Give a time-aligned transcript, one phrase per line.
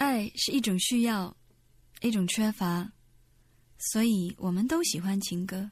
[0.00, 1.36] 爱是一种需要，
[2.00, 2.90] 一种缺乏，
[3.76, 5.70] 所以我们都喜欢情歌。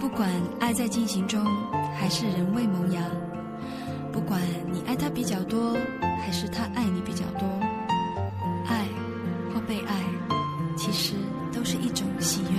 [0.00, 0.28] 不管
[0.58, 1.44] 爱在进行中，
[1.94, 3.04] 还是人未萌芽；
[4.12, 7.46] 不管你爱他比较多，还是他爱你比较多，
[8.66, 8.88] 爱
[9.54, 10.04] 或被爱，
[10.76, 11.14] 其实
[11.52, 12.58] 都是一种喜悦。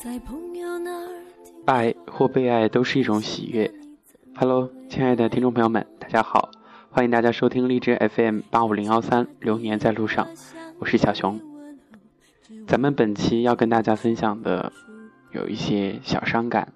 [0.00, 1.10] 在朋友那儿。
[1.66, 3.68] 爱或被爱都是一种喜悦。
[4.36, 6.50] Hello，亲爱的听众朋友们，大家好，
[6.90, 10.26] 欢迎大家收听荔枝 FM 八五零幺三《流年在路上》，
[10.80, 11.40] 我是小熊。
[12.66, 14.72] 咱们本期要跟大家分享的
[15.30, 16.72] 有一些小伤感。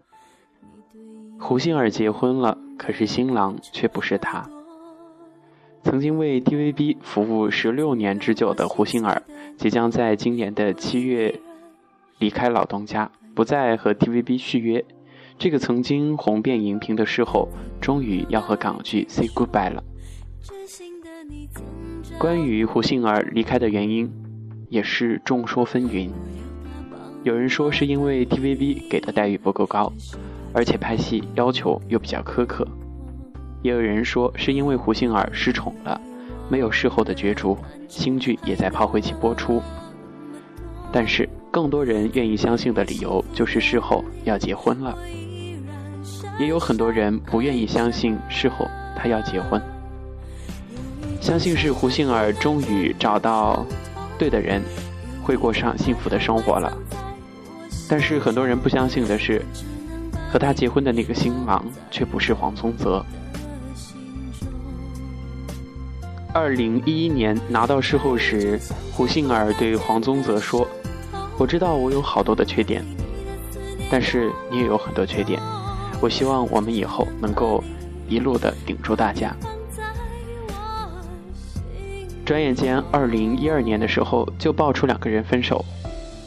[1.40, 4.48] 胡杏儿结婚了，可是新郎却不是她。
[5.82, 9.24] 曾经为 TVB 服务十六年之久的胡杏儿，
[9.56, 11.40] 即将在今年的七月
[12.18, 13.10] 离开老东家。
[13.34, 14.84] 不再和 TVB 续约，
[15.36, 17.48] 这个曾经红遍荧屏的事后，
[17.80, 19.82] 终于要和港剧 say goodbye 了。
[22.18, 24.10] 关于胡杏儿离开的原因，
[24.70, 26.08] 也是众说纷纭。
[27.24, 29.92] 有人说是因为 TVB 给的待遇不够高，
[30.52, 32.64] 而且拍戏要求又比较苛刻；
[33.62, 36.00] 也有人说是因为胡杏儿失宠了，
[36.48, 39.60] 没有事后的角逐，新剧也在炮灰期播出。
[40.92, 41.28] 但是。
[41.54, 44.98] 更多人愿意相信的理由就是事后要结婚了，
[46.38, 49.60] 也有很多人不愿意相信事后他要结婚，
[51.20, 53.64] 相信是胡杏儿终于找到
[54.18, 54.62] 对的人，
[55.22, 56.76] 会过上幸福的生活了。
[57.88, 59.42] 但是很多人不相信的是，
[60.32, 63.04] 和他结婚的那个新郎却不是黄宗泽。
[66.32, 68.58] 二零一一年拿到事后时，
[68.92, 70.66] 胡杏儿对黄宗泽说。
[71.38, 72.84] 我知道我有好多的缺点，
[73.90, 75.40] 但是你也有很多缺点。
[76.04, 77.64] 我希望我们以后能够
[78.10, 79.34] 一路的顶住大家。
[82.26, 85.64] 转眼间，二零一二年的时候就爆出两个人分手，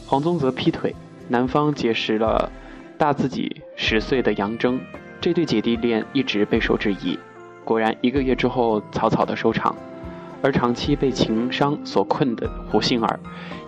[0.04, 0.92] 黄宗泽劈腿，
[1.28, 2.50] 男方结识了
[2.98, 4.80] 大自己十岁的杨铮，
[5.20, 7.16] 这对姐弟恋一直备受质疑。
[7.64, 9.76] 果然，一个月之后草草的收场。
[10.42, 13.20] 而长期被情伤所困的胡杏儿，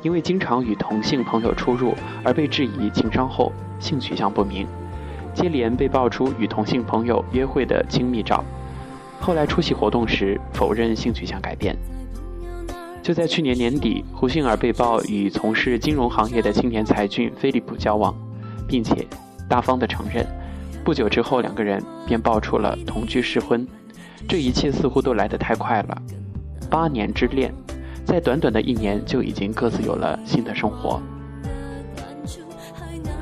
[0.02, 1.94] 因为经常与同性朋友出入
[2.24, 4.66] 而被质疑情伤后性取向不明，
[5.34, 8.44] 接连被爆出与同性朋友约会的亲密照。
[9.20, 11.76] 后来出席活动时否认性取向改变。
[13.02, 18.14] 就在去年年底，胡杏儿被曝与从事金融行业的青年才俊菲利普交往，
[18.68, 19.06] 并且
[19.48, 20.26] 大方的承认。
[20.84, 23.66] 不久之后，两个人便爆出了同居试婚。
[24.28, 26.02] 这一切似乎都来得太快了。
[26.70, 27.52] 八年之恋，
[28.04, 31.00] 在短短的一年就已经各自有了新的生活，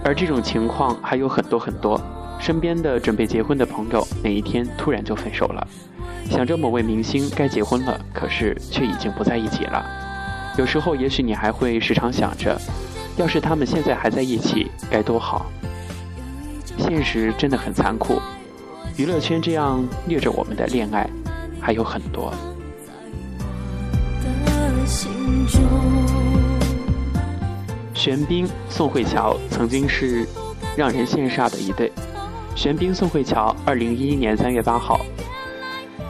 [0.04, 2.00] 而这种情况还有很多很多。
[2.40, 5.66] 身边的准备结婚的朋友，哪一天突然就分手了？
[6.30, 9.84] 想着某位明星该结婚了，可是却已经不在一起了。
[10.56, 12.56] 有时候，也许你还会时常想着，
[13.16, 15.46] 要是他们现在还在一起，该多好。
[16.76, 18.20] 现实真的很残酷，
[18.96, 21.08] 娱乐圈这样虐着我们的恋爱
[21.60, 22.32] 还有很多。
[27.98, 30.24] 玄彬、宋慧乔曾经是
[30.76, 31.90] 让人羡煞的一对。
[32.54, 35.00] 玄彬、宋慧乔，二零一一年三月八号，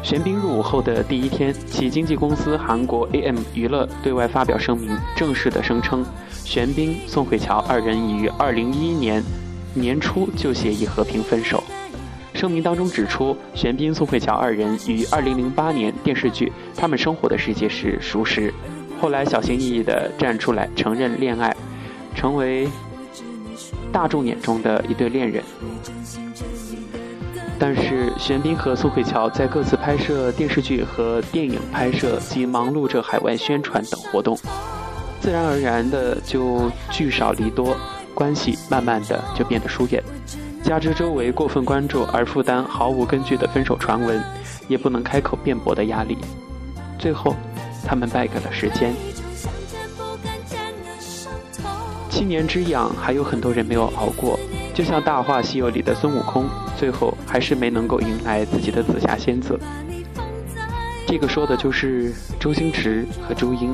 [0.02, 6.04] 玄彬入伍后的第一天，其经纪公司韩国 AM 娱乐对外发表声明，正式的声称，
[6.44, 9.24] 玄彬、宋慧乔二人已于二零一一年
[9.72, 11.64] 年初就协议和平分手。
[12.34, 18.52] 声明当中指出，玄彬、宋慧乔二人于二零零八年电视剧《他们生活的世界》时熟识，
[19.00, 21.56] 后来小心翼翼地站出来承认恋爱，
[22.18, 22.68] 成为
[23.92, 25.40] 大众眼中的一对恋人。
[27.60, 34.36] 但是，玄彬和宋慧乔在各自拍摄电视剧和电影拍摄及忙碌着海外宣传等活动，
[35.20, 37.76] 自然而然的就聚少离多，
[38.14, 40.02] 关系慢慢的就变得疏远。
[40.62, 44.22] 加之周围过分关注而负担毫无根据的分手传闻，
[44.66, 46.18] 也不能开口辩驳的压力，
[46.98, 47.34] 最后，
[47.84, 48.92] 他们败给了时间。
[52.18, 54.36] 七年之痒，还有很多人没有熬过，
[54.74, 59.56] 就像《大话西游》里的孙悟空，最后还是没能够迎来自己的紫霞仙子。
[61.06, 63.72] 这个说的就是周星驰和朱茵。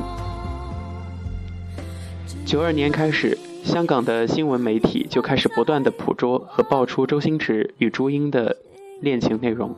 [2.45, 3.35] 九二年开始。
[3.63, 8.55] 香港的新闻媒体就开始不断的捕捉和爆出周星驰与朱茵的
[9.01, 9.75] 恋情内容，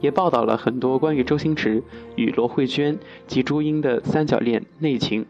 [0.00, 1.82] 也报道了很多关于周星驰
[2.14, 2.96] 与罗慧娟
[3.26, 5.26] 及朱茵的三角恋内情。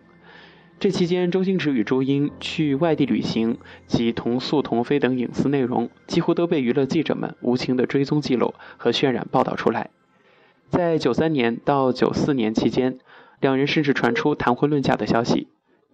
[0.81, 3.57] 这期间，周星驰与朱茵去外地旅行
[3.87, 9.91] 及同宿同飞等隐私内容，几乎都被娱乐记者们无情的追踪记录和渲染报道出来。
[10.69, 12.99] 在九三年到九四年期间，
[13.41, 15.49] 两人甚至传出谈婚论嫁的消息。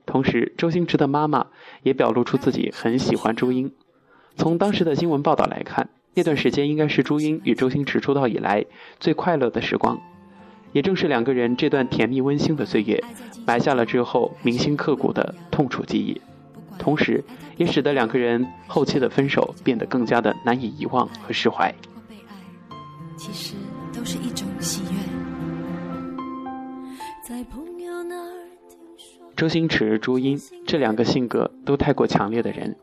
[0.06, 1.46] 同时，周星驰的妈妈
[1.84, 3.72] 也表露出自己很喜欢朱茵。
[4.34, 8.64] 从当时的新闻报道来看，那段时间应该是朱茵与周星驰出道以来
[8.98, 10.00] 最快乐的时光。
[10.72, 13.02] 也正是两个人这段甜蜜温馨的岁月，
[13.46, 16.20] 埋下了之后铭心刻骨的痛楚记忆，
[16.78, 17.24] 同时
[17.56, 21.74] 也使得两个人后期的分手变得更加的难以遗忘和释怀。
[23.16, 23.54] 其实
[23.92, 24.98] 都是一种喜悦。
[29.36, 32.76] 周星驰、朱茵这两个性格都太过强烈的人，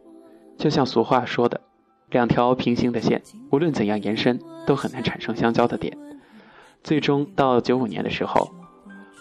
[0.57, 1.61] 就像俗话说的，
[2.09, 5.95] 两条平行的线，无论怎样延伸，都很难产生相交的点。
[6.87, 8.49] 最终到九五年的时候，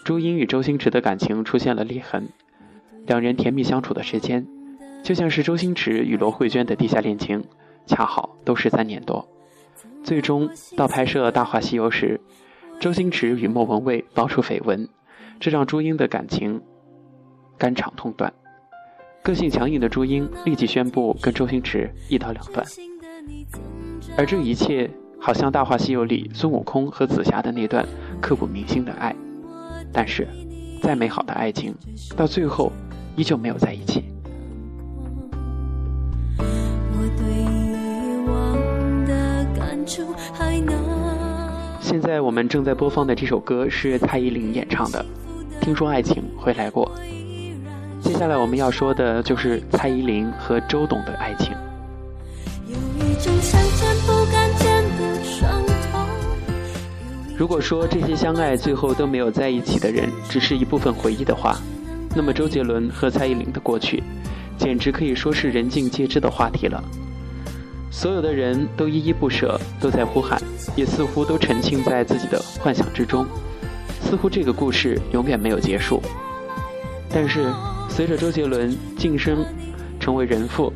[0.05, 2.29] 朱茵与周星驰的感情出现了裂痕。
[3.05, 4.47] 两人甜蜜相处的时间，
[5.03, 7.43] 就像是周星驰与罗慧娟的地下恋情，
[7.85, 9.27] 恰好都是三年多。
[10.01, 12.21] 最终到拍摄《大话西游》时，
[12.79, 14.87] 周星驰与莫文蔚爆出绯闻，
[15.41, 16.61] 这让朱茵的感情
[17.57, 18.33] 肝肠痛断。
[19.21, 22.65] 个性强硬的朱茵立即宣布跟周星驰一刀两断，
[24.17, 24.89] 而这一切。
[25.19, 27.85] 好像《大话西游》里孙悟空和紫霞的那段
[28.21, 29.15] 刻骨铭心的爱，
[29.91, 30.27] 但是，
[30.81, 31.73] 再美好的爱情，
[32.15, 32.71] 到最后
[33.15, 34.03] 依旧没有在一起。
[41.81, 45.03] 现在我们正在播放的这首歌是蔡依林演唱的，
[45.63, 46.89] 《听说爱情会来过》。
[48.01, 51.53] 接下来我们要说的就是蔡依林和周董的爱情。
[57.37, 61.55] 如果说这些相爱最后都没有在一起的人只是一部分回忆的话，
[62.15, 64.01] 那么周杰伦和蔡依林的过去，
[64.57, 66.83] 简直可以说是人尽皆知的话题了。
[67.91, 70.41] 所有的人都依依不舍，都在呼喊，
[70.75, 73.23] 也似乎都沉浸在自己的幻想之中，
[74.01, 76.01] 似乎这个故事永远没有结束。
[77.07, 77.53] 但是，
[77.87, 79.45] 随着周杰伦晋升
[79.99, 80.73] 成为人父，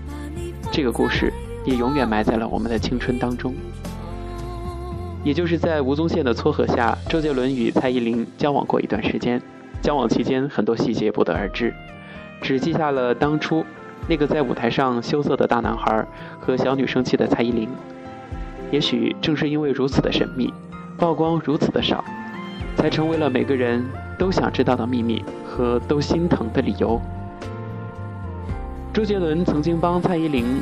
[0.72, 1.34] 这个故事
[1.66, 3.56] 也永远埋在了我们的青春当中。
[5.24, 9.42] 也就是在吴宗宪的撮合下，周杰伦与蔡依林交往过一段时间。
[9.82, 11.74] 交往期间，很多细节不得而知，
[12.42, 13.66] 只记下了当初
[14.08, 16.06] 那个在舞台上羞涩的大男孩
[16.40, 17.68] 和小女生气的蔡依林。
[18.72, 20.54] 也许正是因为如此的神秘，
[20.98, 22.04] 曝光如此的少，
[22.76, 23.84] 才成为了每个人
[24.18, 27.02] 都想知道的秘密和都心疼的理由。
[28.94, 30.62] 周杰伦曾经帮蔡依林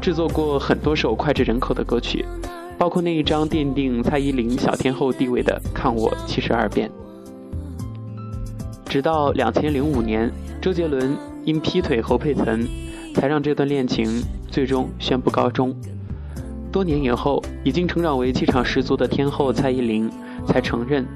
[0.00, 2.24] 制作过很多首脍炙人口的歌曲。
[2.80, 6.88] 包括那一张奠定蔡依林小天后地位的《看我七十二变》，
[8.86, 10.32] 直到两千零五年，
[10.62, 12.66] 周杰伦因劈腿侯佩岑，
[13.14, 15.76] 才让这段恋情最终宣布告终。
[16.72, 20.10] 多年以后，已经成长为气场十足的天后蔡依林
[20.46, 21.06] 才承认，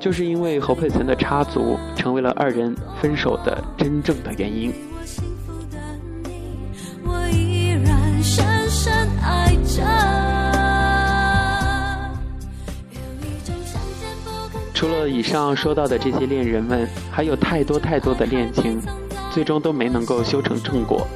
[0.00, 4.72] 就是因为侯佩岑的插足，成为了二人分手的真正的原因。
[14.80, 18.80] 除了以上说到的这些恋人们，还有太多太多的恋情，
[19.30, 21.06] 最终都没能够修成正果，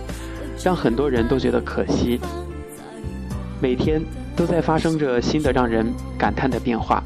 [0.62, 2.20] 让很多人都觉得可惜。
[3.62, 4.04] 每天
[4.36, 7.02] 都在发生着新的让人感叹的变化，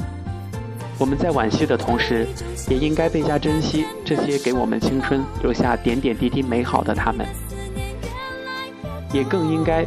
[0.99, 2.27] 我们在惋惜的同时，
[2.69, 7.25] 也应该倍加珍惜这些给我们青春留下点点滴滴美好的他们，
[9.13, 9.87] 也更应该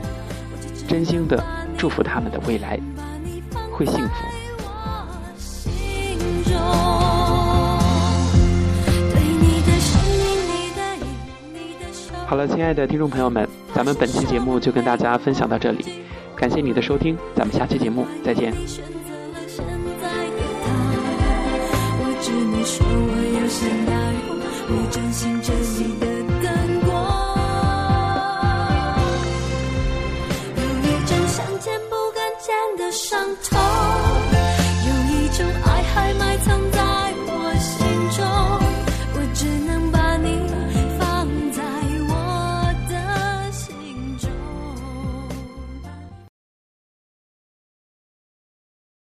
[0.88, 1.44] 真心的
[1.78, 2.80] 祝福他们的未来
[3.74, 4.41] 会幸福。
[12.32, 13.46] 好了，亲爱的听众朋友们，
[13.76, 15.86] 咱们本期节目就跟大家分享到这里，
[16.34, 18.54] 感谢你的收听，咱们下期节目再见。
[18.54, 18.64] 有一
[31.06, 33.71] 种想见不敢见的伤痛。